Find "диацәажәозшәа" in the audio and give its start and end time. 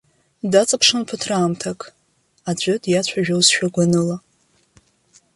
2.81-3.67